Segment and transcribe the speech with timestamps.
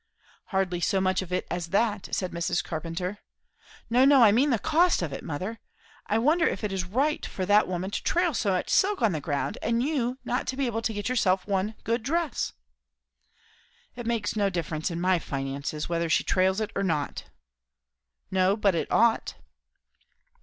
[0.45, 2.63] "Hardly so much of it as that," said Mrs.
[2.63, 3.19] Carpenter.
[3.87, 5.23] "No, no; I mean the cost of it.
[5.23, 5.59] Mother,
[6.07, 9.11] I wonder if it is right, for that woman to trail so much silk on
[9.11, 12.53] the ground, and you not to be able to get yourself one good dress?"
[13.95, 17.25] "It makes no difference in my finances, whether she trails it or not."
[18.31, 19.35] "No, but it ought."